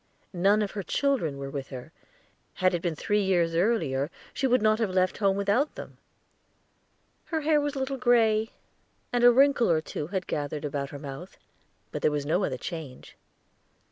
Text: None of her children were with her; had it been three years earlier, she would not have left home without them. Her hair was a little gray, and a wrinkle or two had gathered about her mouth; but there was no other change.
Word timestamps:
None 0.33 0.63
of 0.63 0.71
her 0.71 0.81
children 0.81 1.37
were 1.37 1.51
with 1.51 1.67
her; 1.69 1.91
had 2.55 2.73
it 2.73 2.81
been 2.81 2.95
three 2.95 3.21
years 3.21 3.53
earlier, 3.53 4.09
she 4.33 4.47
would 4.47 4.63
not 4.63 4.79
have 4.79 4.89
left 4.89 5.19
home 5.19 5.37
without 5.37 5.75
them. 5.75 5.99
Her 7.25 7.41
hair 7.41 7.61
was 7.61 7.75
a 7.75 7.77
little 7.79 7.97
gray, 7.97 8.49
and 9.13 9.23
a 9.23 9.29
wrinkle 9.31 9.69
or 9.69 9.79
two 9.79 10.07
had 10.07 10.25
gathered 10.25 10.65
about 10.65 10.89
her 10.89 10.97
mouth; 10.97 11.37
but 11.91 12.01
there 12.01 12.09
was 12.09 12.25
no 12.25 12.43
other 12.43 12.57
change. 12.57 13.15